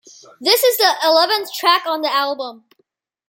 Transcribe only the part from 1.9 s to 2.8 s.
the album.